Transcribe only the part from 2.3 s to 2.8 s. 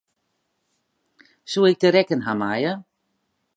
meie?